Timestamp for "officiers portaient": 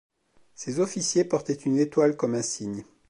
0.79-1.53